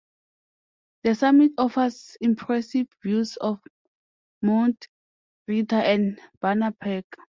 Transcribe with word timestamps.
The 1.03 1.13
summit 1.13 1.51
offers 1.59 2.17
impressive 2.21 2.87
views 3.03 3.37
of 3.37 3.59
Mount 4.41 4.87
Ritter 5.47 5.75
and 5.75 6.19
Banner 6.41 6.71
Peak. 6.71 7.05